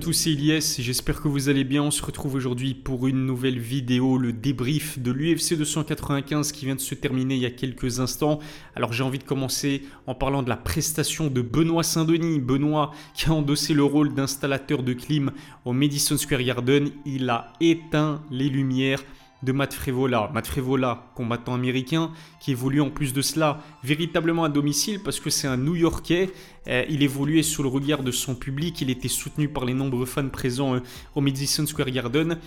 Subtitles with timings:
[0.00, 1.82] tous, c'est et j'espère que vous allez bien.
[1.82, 6.74] On se retrouve aujourd'hui pour une nouvelle vidéo, le débrief de l'UFC 295 qui vient
[6.74, 8.38] de se terminer il y a quelques instants.
[8.74, 12.40] Alors j'ai envie de commencer en parlant de la prestation de Benoît Saint-Denis.
[12.40, 15.32] Benoît qui a endossé le rôle d'installateur de clim
[15.66, 16.88] au Madison Square Garden.
[17.04, 19.04] Il a éteint les lumières
[19.42, 20.30] de Matt Frevola.
[20.32, 22.10] Matt Frevola, combattant américain,
[22.40, 26.30] qui évolue en plus de cela véritablement à domicile parce que c'est un New Yorkais.
[26.68, 28.80] Euh, il évoluait sous le regard de son public.
[28.80, 30.80] Il était soutenu par les nombreux fans présents euh,
[31.14, 32.38] au Madison Square Garden.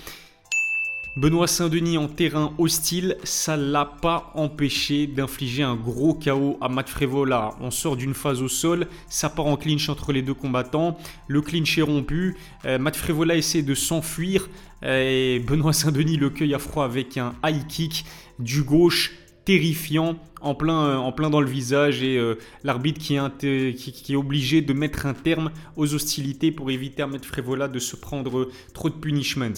[1.16, 6.90] Benoît Saint-Denis en terrain hostile, ça l'a pas empêché d'infliger un gros chaos à Matt
[6.90, 7.54] Frevola.
[7.62, 10.98] On sort d'une phase au sol, ça part en clinch entre les deux combattants.
[11.28, 12.36] Le clinch est rompu.
[12.66, 14.50] Euh, Matt Frevola essaie de s'enfuir
[14.86, 18.06] et Benoît Saint-Denis le cueille à froid avec un high kick
[18.40, 19.12] du gauche
[19.46, 25.14] terrifiant en plein, dans le visage et euh, l'arbitre qui, est obligé de mettre un
[25.14, 29.54] terme aux hostilités pour éviter à Matt Frevola de se prendre trop de punishment.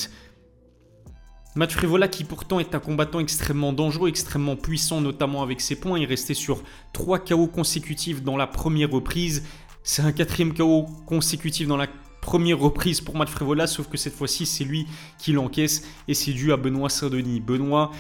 [1.56, 5.98] Matt Frevola qui pourtant est un combattant extrêmement dangereux, extrêmement puissant notamment avec ses points,
[5.98, 6.62] il restait sur
[6.94, 9.44] 3 KO consécutifs dans la première reprise.
[9.84, 11.88] C'est un quatrième KO consécutif dans la
[12.26, 14.88] première reprise pour Matt Frevola, sauf que cette fois-ci c'est lui
[15.20, 17.40] qui l'encaisse et c'est dû à Benoît Saint-Denis.
[17.40, 17.92] Benoît,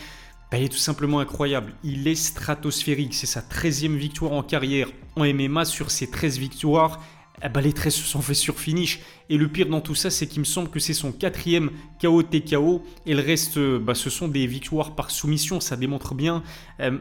[0.52, 1.73] bah, il est tout simplement incroyable.
[1.84, 3.14] Il est stratosphérique.
[3.14, 5.64] C'est sa 13e victoire en carrière en MMA.
[5.64, 7.04] Sur ses 13 victoires,
[7.44, 9.00] eh ben, les 13 se sont fait sur finish.
[9.30, 11.70] Et le pire dans tout ça, c'est qu'il me semble que c'est son quatrième
[12.02, 12.84] KO TKO.
[13.06, 15.60] Et le reste, bah, ce sont des victoires par soumission.
[15.60, 16.42] Ça démontre bien
[16.80, 16.98] euh,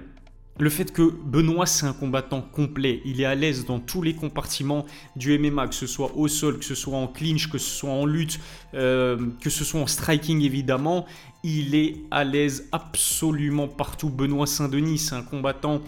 [0.58, 3.02] le fait que Benoît, c'est un combattant complet.
[3.05, 6.58] Il est à l'aise dans tous les compartiments du MMA, que ce soit au sol,
[6.58, 8.38] que ce soit en clinch, que ce soit en lutte,
[8.75, 11.06] euh, que ce soit en striking évidemment.
[11.42, 14.10] Il est à l'aise absolument partout.
[14.10, 15.80] Benoît Saint-Denis, c'est un combattant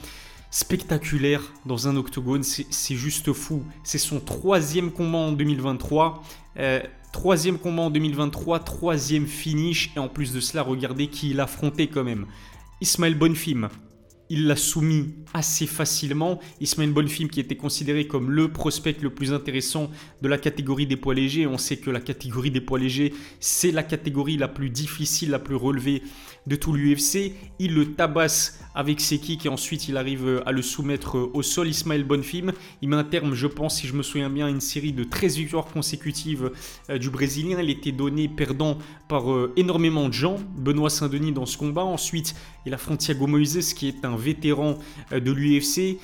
[0.51, 2.43] spectaculaire dans un octogone.
[2.43, 3.63] C'est juste fou.
[3.85, 6.25] C'est son troisième combat en 2023.
[6.59, 6.81] Euh,
[7.13, 9.93] troisième combat en 2023, troisième finish.
[9.95, 12.27] Et en plus de cela, regardez qui il a affronté quand même.
[12.81, 13.71] Ismaël Bonfim,
[14.29, 16.41] il l'a soumis assez facilement.
[16.61, 19.91] Ismaël Bonfim qui était considéré comme le prospect le plus intéressant
[20.23, 21.47] de la catégorie des poids légers.
[21.47, 25.39] On sait que la catégorie des poids légers, c'est la catégorie la plus difficile, la
[25.39, 26.03] plus relevée
[26.47, 27.33] de tout l'UFC.
[27.59, 31.69] Il le tabasse avec ses kicks et ensuite il arrive à le soumettre au sol.
[31.69, 34.61] Ismaël Bonfim, il met un terme, je pense, si je me souviens bien, à une
[34.61, 36.51] série de 13 victoires consécutives
[36.91, 37.61] euh, du Brésilien.
[37.61, 38.79] Il était donné perdant
[39.09, 40.37] par euh, énormément de gens.
[40.57, 41.85] Benoît Saint-Denis dans ce combat.
[41.85, 42.35] Ensuite,
[42.65, 44.79] il affronte Thiago Moises qui est un vétéran
[45.13, 45.99] euh, de l'UFC,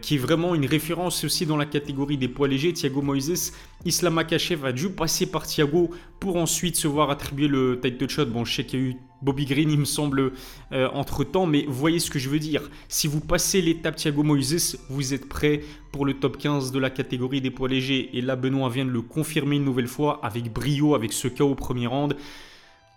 [0.00, 2.72] qui est vraiment une référence aussi dans la catégorie des poids légers.
[2.72, 3.52] Thiago Moises,
[3.84, 5.90] Islam Akachev a dû passer par Thiago
[6.20, 8.26] pour ensuite se voir attribuer le title shot.
[8.26, 10.32] Bon, je sais qu'il y a eu Bobby Green, il me semble,
[10.72, 11.46] euh, entre-temps.
[11.46, 12.70] Mais voyez ce que je veux dire.
[12.88, 15.60] Si vous passez l'étape Thiago Moises, vous êtes prêt
[15.92, 18.10] pour le top 15 de la catégorie des poids légers.
[18.16, 21.44] Et là, Benoît vient de le confirmer une nouvelle fois avec brio, avec ce KO
[21.50, 22.16] au premier round.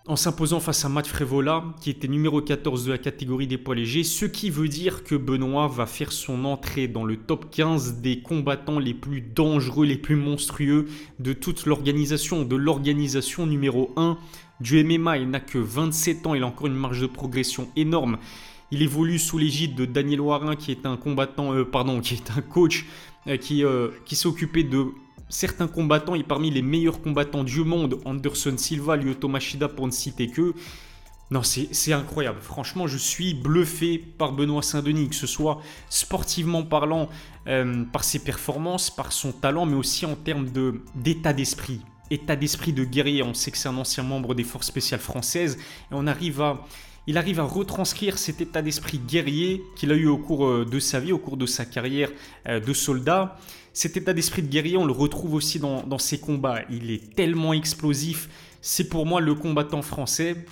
[0.05, 3.73] En s'imposant face à Matt Frevola, qui était numéro 14 de la catégorie des poids
[3.73, 8.01] légers, ce qui veut dire que Benoît va faire son entrée dans le top 15
[8.01, 10.87] des combattants les plus dangereux, les plus monstrueux
[11.19, 14.17] de toute l'organisation, de l'organisation numéro 1
[14.59, 15.19] du MMA.
[15.19, 18.17] Il n'a que 27 ans, il a encore une marge de progression énorme.
[18.71, 21.63] Il évolue sous l'égide de Daniel Warin, qui est un combattant, euh,
[22.01, 22.85] qui coach
[23.27, 24.87] euh, qui, euh, qui occupé de
[25.29, 29.91] certains combattants et parmi les meilleurs combattants du monde, Anderson Silva, Lyoto Machida pour ne
[29.91, 30.53] citer que.
[31.31, 32.39] Non, c'est incroyable.
[32.41, 37.09] Franchement, je suis bluffé par Benoît Saint-Denis, que ce soit sportivement parlant,
[37.91, 40.49] par ses performances, par son talent, mais aussi en termes
[40.93, 41.81] d'état d'esprit
[42.13, 43.23] état d'esprit de guerrier.
[43.23, 46.65] On sait que c'est un ancien membre des forces spéciales françaises et on arrive à,
[47.07, 50.79] il arrive à retranscrire cet état d'esprit guerrier qu'il a eu au cours euh, de
[50.79, 52.09] sa vie, au cours de sa carrière
[52.47, 53.37] euh, de soldat.
[53.73, 56.61] Cet état d'esprit de guerrier, on le retrouve aussi dans, dans ses combats.
[56.69, 58.29] Il est tellement explosif.
[58.61, 60.45] C'est pour moi le combattant français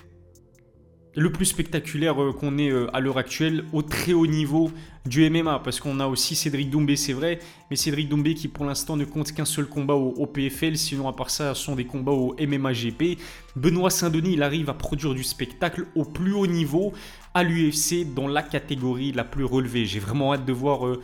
[1.15, 4.71] le plus spectaculaire euh, qu'on ait euh, à l'heure actuelle au très haut niveau
[5.05, 8.65] du MMA parce qu'on a aussi Cédric Doumbé c'est vrai mais Cédric Doumbé qui pour
[8.65, 11.85] l'instant ne compte qu'un seul combat au, PFL sinon à part ça ce sont des
[11.85, 13.19] combats au MMA GP
[13.55, 16.93] Benoît Saint-Denis il arrive à produire du spectacle au plus haut niveau
[17.33, 19.85] à l'UFC dans la catégorie la plus relevée.
[19.85, 21.01] J'ai vraiment hâte de voir euh,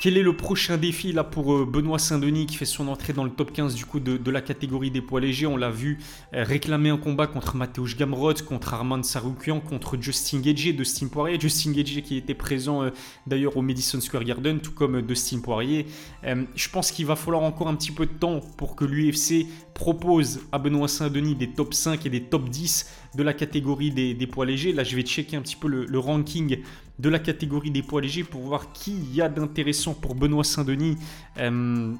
[0.00, 3.24] quel est le prochain défi là pour euh, Benoît Saint-Denis qui fait son entrée dans
[3.24, 5.46] le top 15 du coup de, la catégorie des poids légers?
[5.46, 5.98] On l'a vu
[6.34, 11.40] euh, réclamer un combat contre Mateusz Gamrot, contre Armand Saroukian, contre Justin Gagey, Dustin Poirier.
[11.40, 12.90] Justin Gagey qui était présent euh,
[13.26, 15.86] d'ailleurs au Madison Square Garden, tout comme Dustin Poirier.
[16.22, 20.42] je pense qu'il va falloir encore un petit peu de temps pour que l'UFC propose
[20.52, 22.86] à Benoît Saint-Denis des top 5 et des top 10
[23.16, 24.72] de la catégorie des, poids légers.
[24.72, 26.58] Là, je vais checker un petit peu le ranking
[26.98, 30.96] de la catégorie des poids légers pour voir qui y a d'intéressant pour Benoît Saint-Denis.
[31.38, 31.94] Euh,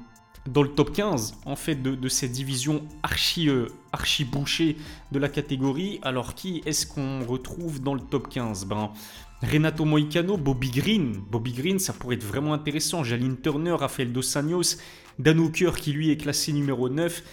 [0.47, 3.67] dans le top 15 en fait de, cette division archi, euh,
[5.11, 5.99] de la catégorie.
[6.01, 8.91] Alors qui est-ce qu'on retrouve dans le top 15 Ben
[9.41, 11.21] Renato Moicano, Bobby Green.
[11.29, 13.03] Bobby Green, ça pourrait être vraiment intéressant.
[13.03, 14.77] Jaline Turner, Rafael Dos Anjos,
[15.17, 17.23] Dan Hooker qui lui est classé numéro 9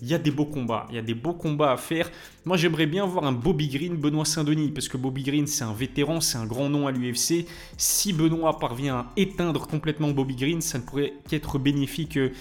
[0.00, 2.10] il y a des beaux combats, il y a des beaux combats à faire.
[2.44, 5.72] Moi, j'aimerais bien voir un Bobby Green, Benoît Saint-Denis, parce que Bobby Green, c'est un
[5.72, 7.46] vétéran, c'est un grand nom à l'UFC.
[7.76, 12.32] Si Benoît parvient à éteindre complètement Bobby Green, ça ne pourrait qu'être bénéfique euh,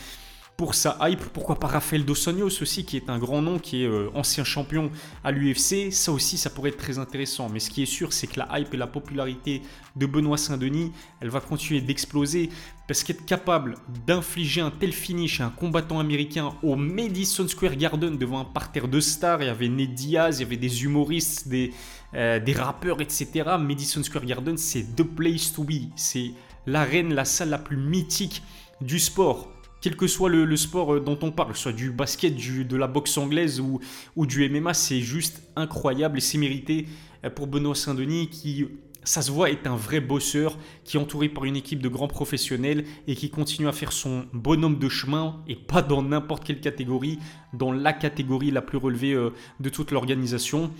[0.58, 1.24] pour sa hype.
[1.34, 4.44] Pourquoi pas Rafael Dos Anjos aussi, qui est un grand nom, qui est euh, ancien
[4.44, 4.92] champion
[5.24, 5.92] à l'UFC.
[5.92, 7.48] Ça aussi, ça pourrait être très intéressant.
[7.48, 9.62] Mais ce qui est sûr, c'est que la hype et la popularité
[9.96, 12.50] de Benoît Saint-Denis, elle va continuer d'exploser.
[12.88, 13.76] Parce qu'être capable
[14.08, 18.88] d'infliger un tel finish à un combattant américain au Madison Square Garden devant un parterre
[18.88, 21.72] de stars, il y avait Ned Diaz, il y avait des humoristes, des,
[22.16, 23.28] euh, des rappeurs, etc.
[23.60, 25.92] Madison Square Garden, c'est the place to be.
[25.96, 26.32] C'est
[26.66, 28.42] l'arène, la salle la plus mythique
[28.82, 29.50] du sport
[29.82, 32.88] quel que soit le, sport euh, dont on parle, soit du basket, du, de la
[32.88, 33.80] boxe anglaise ou,
[34.26, 36.88] du MMA, c'est juste incroyable et c'est mérité
[37.24, 38.66] euh, pour Benoît Saint-Denis qui,
[39.04, 42.08] ça se voit, est un vrai bosseur, qui est entouré par une équipe de grands
[42.08, 46.60] professionnels et qui continue à faire son bonhomme de chemin et pas dans n'importe quelle
[46.60, 47.20] catégorie,
[47.54, 50.72] dans la catégorie la plus relevée euh, de toute l'organisation.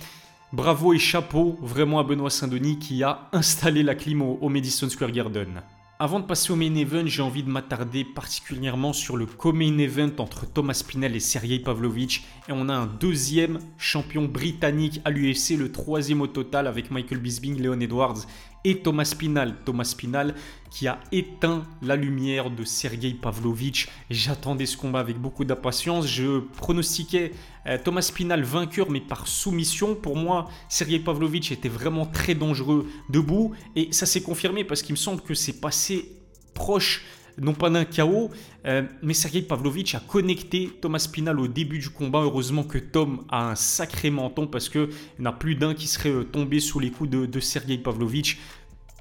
[0.54, 4.90] Bravo et chapeau vraiment à Benoît Saint-Denis qui a installé la clim au, au Madison
[4.90, 5.62] Square Garden.
[6.00, 10.12] Avant de passer au main event, j'ai envie de m'attarder particulièrement sur le co-main event
[10.20, 12.24] entre Thomas Pinel et Sergei Pavlovich.
[12.48, 17.18] Et on a un deuxième champion britannique à l'UFC, le troisième au total avec Michael
[17.18, 18.28] Bisping, Leon Edwards
[18.64, 19.56] et Thomas Pinal.
[19.66, 20.36] Thomas Pinal
[20.70, 23.88] qui a éteint la lumière de Sergei Pavlovich.
[24.10, 26.08] J'attendais ce combat avec beaucoup d'impatience.
[26.08, 27.32] Je pronostiquais
[27.66, 29.96] euh, Thomas Pinal vainqueur, mais par soumission.
[29.96, 33.54] Pour moi, Sergei Pavlovich était vraiment très dangereux debout.
[33.76, 36.12] Et ça s'est confirmé parce qu'il me semble que c'est passé
[36.54, 37.06] proche
[37.40, 38.32] non pas d'un chaos,
[38.66, 42.20] euh, mais Sergei Pavlovich a connecté Thomas Pinal au début du combat.
[42.20, 44.90] Heureusement que Tom a un sacré menton parce qu'il
[45.20, 47.78] n'y en a plus d'un qui serait euh, tombé sous les coups de, de Sergei
[47.78, 48.38] Pavlovich.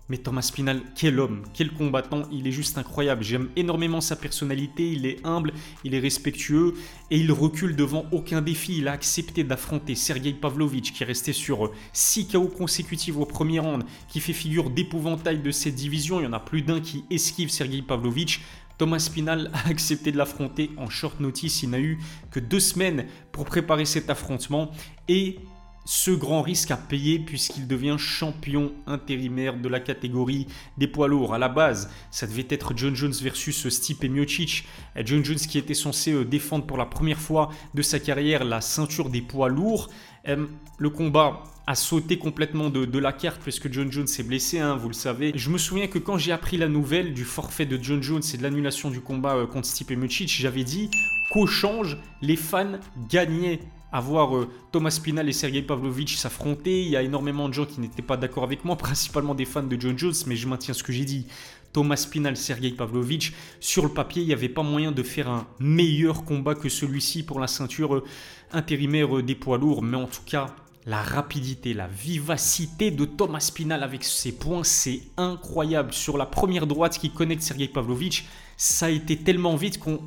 [0.08, 3.24] Mais Thomas Spinal, quel homme, quel combattant, il est juste incroyable.
[3.24, 6.74] J'aime énormément sa personnalité, il est humble, il est respectueux
[7.10, 8.78] et il recule devant aucun défi.
[8.78, 13.58] Il a accepté d'affronter Sergei Pavlovich qui est resté sur 6 KO consécutifs au premier
[13.58, 16.20] round, qui fait figure d'épouvantail de cette division.
[16.20, 18.42] Il y en a plus d'un qui esquive Sergei Pavlovich.
[18.78, 21.64] Thomas Spinal a accepté de l'affronter en short notice.
[21.64, 21.98] Il n'a eu
[22.30, 24.70] que deux semaines pour préparer cet affrontement
[25.08, 25.40] et
[25.86, 31.32] ce grand risque à payer puisqu'il devient champion intérimaire de la catégorie des poids lourds.
[31.32, 34.66] À la base, ça devait être John Jones versus Stipe Miocic.
[35.04, 38.60] John Jones qui était censé euh, défendre pour la première fois de sa carrière la
[38.60, 39.88] ceinture des poids lourds.
[40.28, 40.46] Euh,
[40.78, 44.88] le combat a sauté complètement de, la carte puisque John Jones s'est blessé, hein, vous
[44.88, 45.32] le savez.
[45.34, 48.36] Je me souviens que quand j'ai appris la nouvelle du forfait de John Jones et
[48.36, 50.90] de l'annulation du combat euh, contre Stipe Miocic, j'avais dit
[51.30, 52.78] qu'au change, les fans
[53.08, 53.60] gagnaient
[53.92, 56.82] à voir euh, Thomas Pinal et Sergei Pavlovich s'affronter.
[56.82, 59.62] Il y a énormément de gens qui n'étaient pas d'accord avec moi, principalement des fans
[59.62, 61.26] de John Jones, mais je maintiens ce que j'ai dit.
[61.72, 65.46] Thomas Pinal, Sergei Pavlovich, sur le papier, il n'y avait pas moyen de faire un
[65.58, 68.04] meilleur combat que celui-ci pour la ceinture euh,
[68.52, 70.54] intérimaire euh, des poids lourds, mais en tout cas,
[70.86, 75.92] la rapidité, la vivacité de Thomas Pinal avec ses points, c'est incroyable.
[75.92, 78.26] Sur la première droite qui connecte Sergei Pavlovich,
[78.56, 80.00] ça a été tellement vite qu'on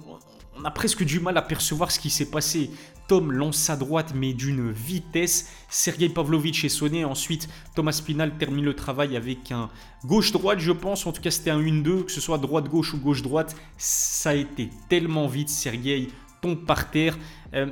[0.63, 2.71] a presque du mal à percevoir ce qui s'est passé.
[3.07, 5.49] Tom lance sa droite, mais d'une vitesse.
[5.69, 7.05] Sergei Pavlovich est sonné.
[7.05, 9.69] Ensuite, Thomas Pinal termine le travail avec un
[10.05, 11.07] gauche-droite, je pense.
[11.07, 13.55] En tout cas, c'était un 1-2, que ce soit droite-gauche ou gauche-droite.
[13.77, 15.49] Ça a été tellement vite.
[15.49, 16.09] Sergei
[16.41, 17.17] tombe par terre.
[17.53, 17.67] Euh,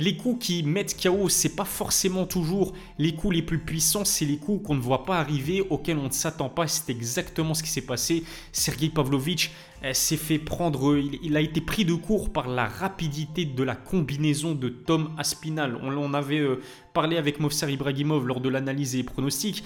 [0.00, 4.24] les coups qui mettent KO, c'est pas forcément toujours les coups les plus puissants, c'est
[4.24, 6.66] les coups qu'on ne voit pas arriver, auxquels on ne s'attend pas.
[6.66, 8.24] C'est exactement ce qui s'est passé.
[8.52, 9.50] Sergei Pavlovich
[9.84, 13.76] euh, s'est fait prendre, il, a été pris de court par la rapidité de la
[13.76, 15.78] combinaison de Tom Aspinal.
[15.82, 16.60] On en avait euh,
[16.92, 19.62] parlé avec Movsar Ibrahimov lors de l'analyse et les pronostics.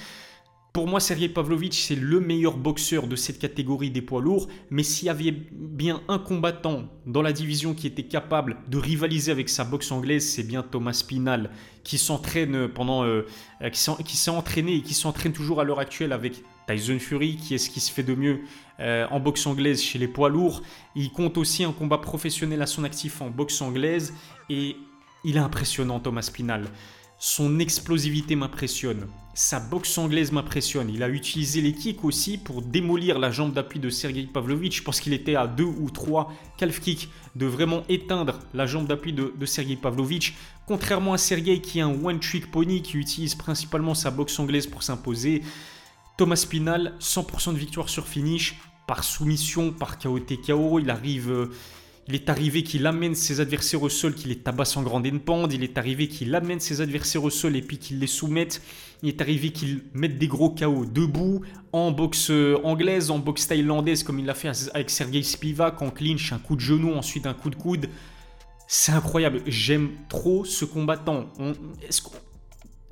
[0.74, 4.48] Pour moi, Sergei Pavlovich, c'est le meilleur boxeur de cette catégorie des poids lourds.
[4.70, 9.30] Mais s'il y avait bien un combattant dans la division qui était capable de rivaliser
[9.30, 11.50] avec sa boxe anglaise, c'est bien Thomas Pinal,
[11.84, 13.24] qui s'entraîne pendant, euh,
[13.70, 17.58] qui s'est entraîné et qui s'entraîne toujours à l'heure actuelle avec Tyson Fury, qui est
[17.58, 18.40] ce qui se fait de mieux
[18.80, 20.60] euh, en boxe anglaise chez les poids lourds.
[20.96, 24.12] Il compte aussi un combat professionnel à son actif en boxe anglaise
[24.50, 24.74] et
[25.22, 26.68] il est impressionnant, Thomas Pinal.
[27.26, 29.06] Son explosivité m'impressionne.
[29.32, 30.90] Sa boxe anglaise m'impressionne.
[30.90, 34.76] Il a utilisé les kicks aussi pour démolir la jambe d'appui de Sergei Pavlovich.
[34.76, 38.86] Je pense qu'il était à deux ou trois calf kicks de vraiment éteindre la jambe
[38.86, 40.34] d'appui de, Sergei Pavlovich.
[40.66, 44.82] Contrairement à Sergei qui est un one-trick pony qui utilise principalement sa boxe anglaise pour
[44.82, 45.40] s'imposer.
[46.18, 50.78] Thomas Pinal, 100% de victoire sur finish, par soumission, par KO TKO.
[50.78, 51.48] Il arrive.
[52.06, 55.52] Il est arrivé qu'il amène ses adversaires au sol, qu'il les tabasse en grande pente.
[55.54, 58.60] Il est arrivé qu'il amène ses adversaires au sol et puis qu'il les soumette.
[59.02, 61.40] Il est arrivé qu'il mette des gros KO debout,
[61.72, 65.90] en boxe euh, anglaise, en boxe thaïlandaise, comme il l'a fait avec Sergei Spivak, en
[65.90, 67.88] clinch, un coup de genou, ensuite un coup de coude.
[68.68, 69.40] C'est incroyable.
[69.46, 71.26] J'aime trop ce combattant.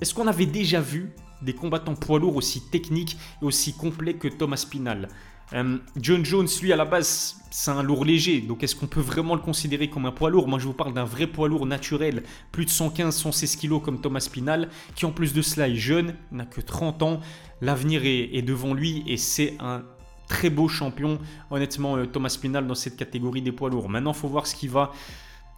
[0.00, 1.10] Est-ce qu'on avait déjà vu
[1.42, 5.08] des combattants poids lourds aussi techniques et aussi complets que Thomas Spinal
[5.54, 8.40] euh, John Jones, lui, à la base, c'est un lourd léger.
[8.40, 10.48] Donc, est-ce qu'on peut vraiment le considérer comme un poids lourd?
[10.48, 12.22] Moi, je vous parle d'un vrai poids lourd naturel.
[12.50, 16.14] Plus de 115, 116 kilos comme Thomas Spinal, qui en plus de cela est jeune,
[16.30, 17.20] n'a que 30 ans.
[17.60, 19.84] L'avenir est, devant lui et c'est un
[20.28, 23.88] très beau champion, honnêtement, euh, Thomas Spinal dans cette catégorie des poids lourds.
[23.88, 24.90] Maintenant, il faut voir ce qui va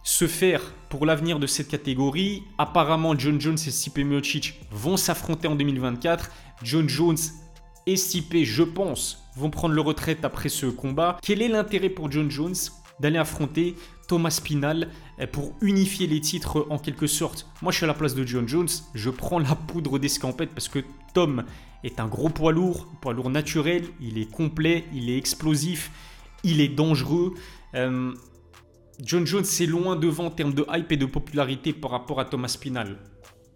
[0.03, 2.43] se faire pour l'avenir de cette catégorie.
[2.59, 6.29] Apparemment, John Jones et Stipe Miocic vont s'affronter en 2024.
[6.61, 7.17] John Jones
[7.87, 11.17] et Stipe, je pense, vont prendre le retraite après ce combat.
[11.21, 12.55] Quel est l'intérêt pour John Jones
[12.99, 13.75] d'aller affronter
[14.07, 14.89] Thomas Pinal
[15.19, 17.47] eh, pour unifier les titres en quelque sorte?
[17.61, 20.69] Moi, je suis à la place de John Jones, je prends la poudre d'escampette parce
[20.69, 20.79] que
[21.13, 21.43] Tom
[21.83, 25.91] est un gros poids lourd, poids lourd naturel, il est complet, il est explosif,
[26.43, 27.33] il est dangereux.
[27.75, 28.13] Euh,
[29.03, 32.25] John Jones est loin devant en termes de hype et de popularité par rapport à
[32.25, 32.97] Thomas Pinal.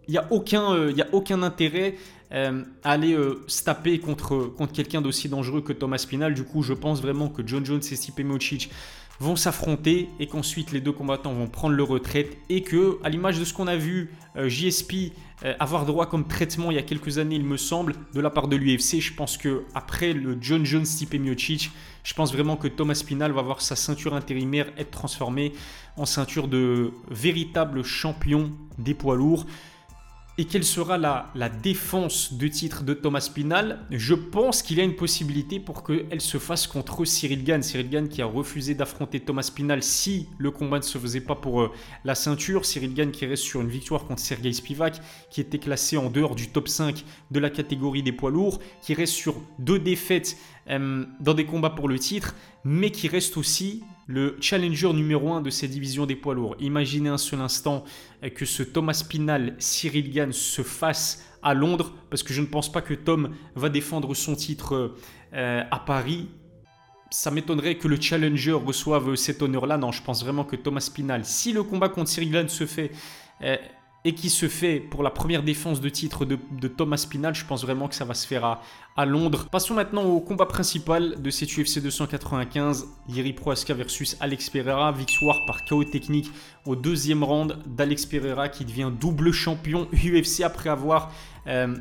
[0.06, 1.94] Il n'y a, euh, a aucun intérêt
[2.32, 6.34] euh, aller euh, se taper contre, contre quelqu'un d'aussi dangereux que Thomas Pinal.
[6.34, 8.70] Du coup, je pense vraiment que John Jones et Stipe Miocic
[9.18, 13.38] vont s'affronter et qu'ensuite les deux combattants vont prendre leur retraite et que, à l'image
[13.38, 15.12] de ce qu'on a vu euh, JSP
[15.58, 18.46] avoir droit comme traitement il y a quelques années, il me semble, de la part
[18.46, 21.70] de l'UFC, je pense que après le John Jones Stipe Miocic,
[22.04, 25.54] je pense vraiment que Thomas Pinal va voir sa ceinture intérimaire être transformée
[25.96, 29.46] en ceinture de véritable champion des poids lourds
[30.40, 34.84] et quelle sera la, défense de titre de Thomas Pinal, je pense qu'il y a
[34.84, 37.62] une possibilité pour qu'elle se fasse contre Cyril Gann.
[37.62, 41.34] Cyril Gann qui a refusé d'affronter Thomas Pinal si le combat ne se faisait pas
[41.34, 41.70] pour euh,
[42.06, 42.64] la ceinture.
[42.64, 46.34] Cyril Gann qui reste sur une victoire contre Sergei Spivak, qui était classé en dehors
[46.34, 50.38] du top 5 de la catégorie des poids lourds, qui reste sur deux défaites
[50.70, 55.40] euh, dans des combats pour le titre, mais qui reste aussi le challenger numéro 1
[55.40, 56.56] de ces divisions des poids lourds.
[56.58, 57.84] Imaginez un seul instant
[58.24, 62.46] euh, que ce Thomas Pinal, Cyril Gann se fasse à Londres, parce que je ne
[62.46, 64.96] pense pas que Tom va défendre son titre
[65.32, 66.28] euh, à Paris.
[67.12, 69.78] Ça m'étonnerait que le challenger reçoive cet honneur-là.
[69.78, 72.90] Non, je pense vraiment que Thomas Pinal, si le combat contre Cyril Gann se fait
[73.42, 73.56] euh,
[74.04, 77.62] et qui se fait pour la première défense de titre de, Thomas Pinal, je pense
[77.62, 78.44] vraiment que ça va se faire
[78.96, 79.48] à, Londres.
[79.50, 85.38] Passons maintenant au combat principal de cette UFC 295, Yeri Proaska versus Alex Pereira, victoire
[85.46, 86.30] par KO technique
[86.66, 91.12] au deuxième round d'Alex Pereira qui devient double champion UFC après avoir
[91.46, 91.74] euh,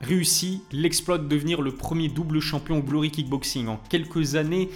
[0.00, 4.70] réussi l'exploit de devenir le premier double champion Glory Kickboxing en quelques années.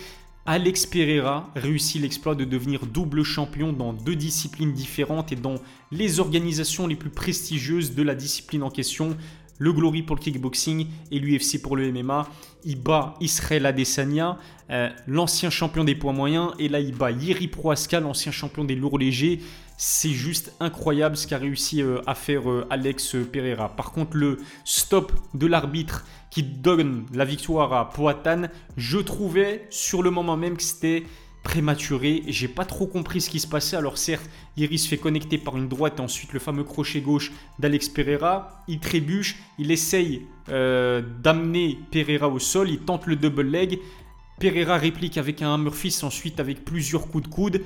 [0.46, 5.54] Alex Pereira réussit l'exploit de devenir double champion dans deux disciplines différentes et dans
[5.90, 9.16] les organisations les plus prestigieuses de la discipline en question,
[9.56, 12.28] le Glory pour le kickboxing et l'UFC pour le MMA.
[12.64, 14.36] Il bat Israël Adesanya,
[14.68, 18.74] euh, l'ancien champion des poids moyens, et là il bat Yeri Proaska, l'ancien champion des
[18.74, 19.40] lourds légers.
[19.76, 23.68] C'est juste incroyable ce qu'a réussi euh, à faire euh, Alex Pereira.
[23.70, 28.42] Par contre, le stop de l'arbitre qui donne la victoire à Poatan,
[28.76, 31.02] je trouvais sur le moment même que c'était
[31.42, 32.22] prématuré.
[32.28, 33.76] J'ai pas trop compris ce qui se passait.
[33.76, 37.88] Alors certes, Iris fait connecter par une droite et ensuite le fameux crochet gauche d'Alex
[37.88, 38.62] Pereira.
[38.68, 43.78] Il trébuche, il essaye d'amener Pereira au sol, il tente le double leg.
[44.40, 47.62] Pereira réplique avec un fist, ensuite avec plusieurs coups de coude.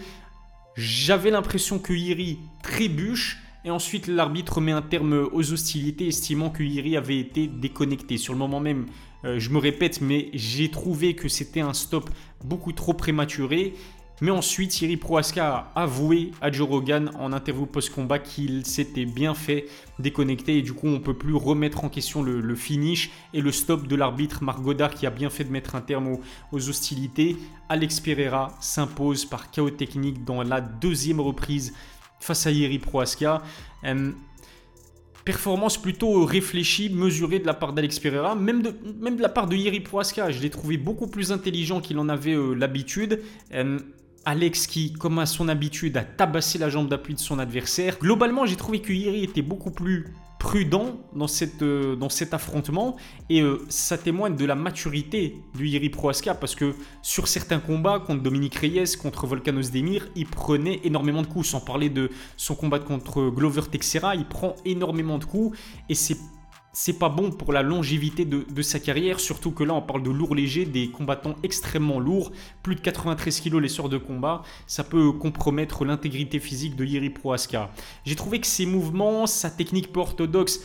[0.81, 6.63] J'avais l'impression que Iri trébuche et ensuite l'arbitre met un terme aux hostilités, estimant que
[6.63, 8.17] Iri avait été déconnecté.
[8.17, 8.87] Sur le moment même,
[9.25, 12.09] euh, je me répète, mais j'ai trouvé que c'était un stop
[12.45, 13.75] beaucoup trop prématuré.
[14.21, 19.35] Mais ensuite, Thierry Proaska a avoué à Joe Rogan en interview post-combat qu'il s'était bien
[19.35, 19.67] fait
[20.01, 23.53] déconnecter et du coup on ne peut plus remettre en question le, finish et le
[23.53, 26.19] stop de l'arbitre Marc Godard qui a bien fait de mettre un terme
[26.53, 27.37] aux, hostilités.
[27.69, 31.75] Alex Pereira s'impose par chaos technique dans la deuxième reprise
[32.19, 33.43] face à Thierry Proaska.
[33.85, 34.11] Euh,
[35.25, 39.55] performance plutôt réfléchie, mesurée de la part d'Alex Pereira, même de, même la part de
[39.57, 40.31] Yeri Proaska.
[40.31, 43.21] Je l'ai trouvé beaucoup plus intelligent qu'il en avait euh, l'habitude.
[44.29, 47.99] Alex qui, comme à son habitude, a tabassé la jambe d'appui de son adversaire.
[47.99, 52.97] Globalement, j'ai trouvé que Yeri était beaucoup plus prudent dans, cette, euh, cet affrontement
[53.31, 58.01] et euh, ça témoigne de la maturité du Yeri Proaska parce que sur certains combats
[58.01, 61.49] contre Dominique Reyes, contre Volkanos Demir, il prenait énormément de coups.
[61.49, 65.59] Sans parler de son combat contre Glover Texera, il prend énormément de coups
[65.89, 66.19] et c'est
[66.81, 70.11] c'est pas bon pour la longévité de, sa carrière, surtout que là on parle de
[70.11, 72.31] lourds légers, des combattants extrêmement lourds,
[72.63, 77.11] plus de 93 kg les sorts de combat, ça peut compromettre l'intégrité physique de Yeri
[77.11, 77.73] Prohaska.
[78.05, 80.61] J'ai trouvé que ses mouvements, sa technique peu orthodoxe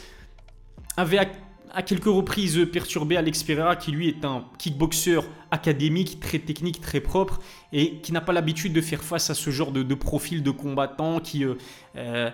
[0.98, 1.32] avait
[1.74, 7.02] à, quelques reprises perturbé Alex Pereira qui lui est un kickboxer académique, très technique, très
[7.02, 7.40] propre
[7.72, 11.20] et qui n'a pas l'habitude de faire face à ce genre de, profil de combattant
[11.20, 11.44] qui...
[11.44, 11.56] Euh,
[11.96, 12.30] euh,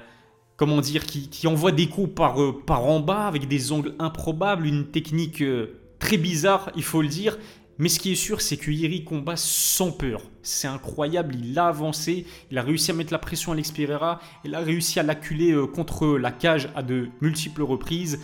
[0.59, 4.67] comment dire, qui, envoie des coups par, euh, par en bas avec des angles improbables,
[4.67, 7.37] une technique euh, très bizarre, il faut le dire.
[7.77, 10.21] Mais ce qui est sûr, c'est que combat sans peur.
[10.43, 14.53] C'est incroyable, il a avancé, il a réussi à mettre la pression à l'Experera, il
[14.53, 18.19] a réussi à l'acculer euh, contre la cage à de multiples reprises.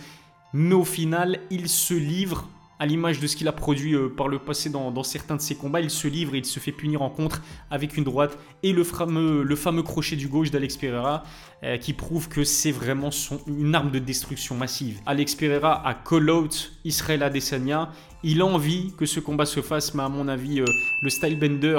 [0.52, 4.28] Mais au final, il se livre à l'image de ce qu'il a produit euh, par
[4.28, 7.02] le passé dans, certains de ses combats, il se livre et il se fait punir
[7.02, 11.22] en contre avec une droite et le fameux, le fameux crochet du gauche d'Alex Pereira
[11.62, 13.10] euh, qui prouve que c'est vraiment
[13.46, 15.00] une arme de destruction massive.
[15.06, 17.90] Alex Pereira a call out Israël Adesanya.
[18.22, 20.64] Il a envie que ce combat se fasse, mais à mon avis, euh,
[21.02, 21.78] le style bender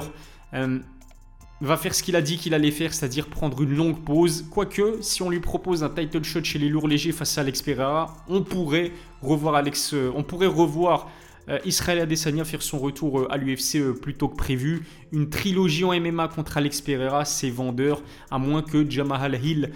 [1.61, 4.45] va faire ce qu'il a dit qu'il allait faire, c'est-à-dire prendre une longue pause.
[4.51, 7.61] Quoique, si on lui propose un title shot chez les lourds légers face à Alex
[7.61, 11.09] Pereira, on pourrait revoir Alex, euh, on pourrait revoir
[11.49, 14.85] euh, Israël Adesanya faire son retour euh, à l'UFC plus tôt que prévu.
[15.11, 19.71] Une trilogie en MMA contre Alex Pereira, c'est vendeur, à moins que Jamal Hill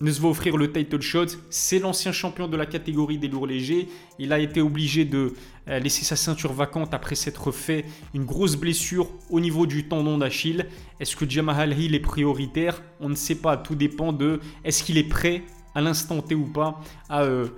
[0.00, 1.26] ne se va offrir le title shot.
[1.50, 3.88] C'est l'ancien champion de la catégorie des lourds légers.
[4.18, 5.34] Il a été obligé de
[5.68, 10.18] euh, laisser sa ceinture vacante après s'être fait une grosse blessure au niveau du tendon
[10.18, 10.66] d'Achille.
[11.00, 12.82] Est-ce que Jamal Hill est prioritaire?
[13.00, 13.56] On ne sait pas.
[13.56, 15.42] Tout dépend de est-ce qu'il est prêt
[15.74, 17.48] à l'instant T ou pas à, euh,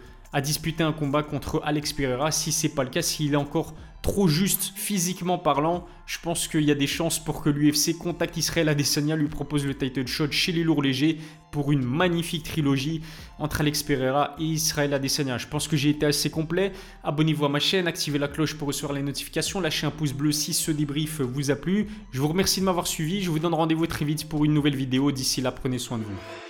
[0.42, 2.30] disputer un combat contre Alex Pereira?
[2.30, 3.74] Si c'est pas le cas, s'il est encore
[4.06, 8.36] trop juste physiquement parlant, je pense qu'il y a des chances pour que l'UFC contacte
[8.36, 11.18] Israël Adesanya, lui propose le title shot chez les lourds légers
[11.50, 13.00] pour une magnifique trilogie
[13.40, 15.38] entre Alex Pereira et Israël Adesanya.
[15.38, 16.70] Je pense que j'ai été assez complet.
[17.02, 20.30] Abonnez-vous à ma chaîne, activez la cloche pour recevoir les notifications, lâchez un pouce bleu
[20.30, 21.88] si ce débrief vous a plu.
[22.12, 24.76] Je vous remercie de m'avoir suivi, je vous donne rendez-vous très vite pour une nouvelle
[24.76, 25.10] vidéo.
[25.10, 26.45] D'ici là, prenez soin de vous.